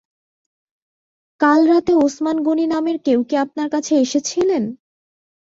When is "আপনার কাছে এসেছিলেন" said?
3.37-4.63